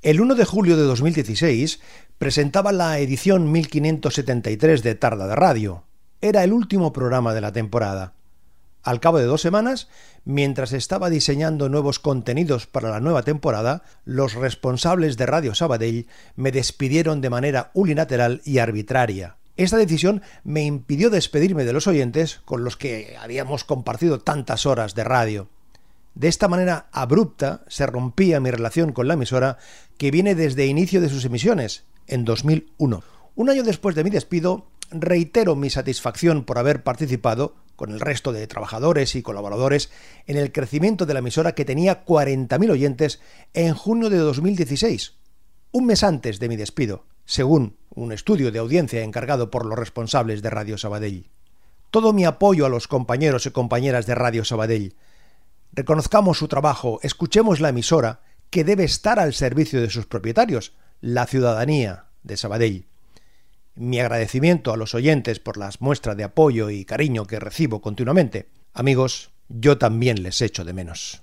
El 0.00 0.20
1 0.20 0.36
de 0.36 0.44
julio 0.44 0.76
de 0.76 0.84
2016 0.84 1.80
presentaba 2.18 2.70
la 2.70 3.00
edición 3.00 3.50
1573 3.50 4.84
de 4.84 4.94
Tarda 4.94 5.26
de 5.26 5.34
Radio. 5.34 5.82
Era 6.20 6.44
el 6.44 6.52
último 6.52 6.92
programa 6.92 7.34
de 7.34 7.40
la 7.40 7.50
temporada. 7.50 8.12
Al 8.84 9.00
cabo 9.00 9.18
de 9.18 9.24
dos 9.24 9.40
semanas, 9.40 9.88
mientras 10.24 10.72
estaba 10.72 11.10
diseñando 11.10 11.68
nuevos 11.68 11.98
contenidos 11.98 12.68
para 12.68 12.90
la 12.90 13.00
nueva 13.00 13.24
temporada, 13.24 13.82
los 14.04 14.34
responsables 14.34 15.16
de 15.16 15.26
Radio 15.26 15.56
Sabadell 15.56 16.06
me 16.36 16.52
despidieron 16.52 17.20
de 17.20 17.30
manera 17.30 17.72
unilateral 17.74 18.40
y 18.44 18.58
arbitraria. 18.58 19.38
Esta 19.56 19.78
decisión 19.78 20.22
me 20.44 20.62
impidió 20.62 21.10
despedirme 21.10 21.64
de 21.64 21.72
los 21.72 21.88
oyentes 21.88 22.40
con 22.44 22.62
los 22.62 22.76
que 22.76 23.16
habíamos 23.20 23.64
compartido 23.64 24.20
tantas 24.20 24.64
horas 24.64 24.94
de 24.94 25.02
radio. 25.02 25.48
De 26.18 26.26
esta 26.26 26.48
manera 26.48 26.88
abrupta 26.90 27.62
se 27.68 27.86
rompía 27.86 28.40
mi 28.40 28.50
relación 28.50 28.90
con 28.90 29.06
la 29.06 29.14
emisora 29.14 29.56
que 29.98 30.10
viene 30.10 30.34
desde 30.34 30.66
inicio 30.66 31.00
de 31.00 31.08
sus 31.08 31.24
emisiones, 31.24 31.84
en 32.08 32.24
2001. 32.24 33.04
Un 33.36 33.50
año 33.50 33.62
después 33.62 33.94
de 33.94 34.02
mi 34.02 34.10
despido, 34.10 34.66
reitero 34.90 35.54
mi 35.54 35.70
satisfacción 35.70 36.42
por 36.42 36.58
haber 36.58 36.82
participado, 36.82 37.54
con 37.76 37.92
el 37.92 38.00
resto 38.00 38.32
de 38.32 38.48
trabajadores 38.48 39.14
y 39.14 39.22
colaboradores, 39.22 39.92
en 40.26 40.36
el 40.36 40.50
crecimiento 40.50 41.06
de 41.06 41.14
la 41.14 41.20
emisora 41.20 41.52
que 41.52 41.64
tenía 41.64 42.04
40.000 42.04 42.68
oyentes 42.68 43.20
en 43.54 43.74
junio 43.74 44.10
de 44.10 44.18
2016, 44.18 45.14
un 45.70 45.86
mes 45.86 46.02
antes 46.02 46.40
de 46.40 46.48
mi 46.48 46.56
despido, 46.56 47.04
según 47.26 47.76
un 47.90 48.10
estudio 48.10 48.50
de 48.50 48.58
audiencia 48.58 49.04
encargado 49.04 49.52
por 49.52 49.64
los 49.64 49.78
responsables 49.78 50.42
de 50.42 50.50
Radio 50.50 50.78
Sabadell. 50.78 51.30
Todo 51.92 52.12
mi 52.12 52.24
apoyo 52.24 52.66
a 52.66 52.68
los 52.68 52.88
compañeros 52.88 53.46
y 53.46 53.52
compañeras 53.52 54.06
de 54.06 54.16
Radio 54.16 54.44
Sabadell, 54.44 54.96
Reconozcamos 55.72 56.38
su 56.38 56.48
trabajo, 56.48 56.98
escuchemos 57.02 57.60
la 57.60 57.68
emisora 57.68 58.20
que 58.50 58.64
debe 58.64 58.84
estar 58.84 59.18
al 59.18 59.34
servicio 59.34 59.80
de 59.80 59.90
sus 59.90 60.06
propietarios, 60.06 60.72
la 61.00 61.26
ciudadanía 61.26 62.06
de 62.22 62.36
Sabadell. 62.36 62.86
Mi 63.74 64.00
agradecimiento 64.00 64.72
a 64.72 64.76
los 64.76 64.94
oyentes 64.94 65.38
por 65.38 65.56
las 65.56 65.80
muestras 65.80 66.16
de 66.16 66.24
apoyo 66.24 66.70
y 66.70 66.84
cariño 66.84 67.26
que 67.26 67.38
recibo 67.38 67.80
continuamente. 67.80 68.48
Amigos, 68.74 69.30
yo 69.48 69.78
también 69.78 70.22
les 70.22 70.42
echo 70.42 70.64
de 70.64 70.72
menos. 70.72 71.22